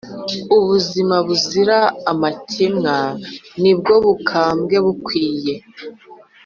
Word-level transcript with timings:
ubuzima 0.57 1.15
buzira 1.27 1.77
amakemwa 2.11 2.95
ni 3.61 3.71
bwo 3.77 3.95
bukambwe 4.05 4.75
bukwiye. 4.85 5.55